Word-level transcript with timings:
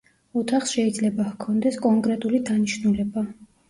ოთახს 0.39 0.71
შეიძლება 0.77 1.27
ჰქონდეს 1.29 1.79
კონკრეტული 1.87 2.45
დანიშნულება. 2.53 3.31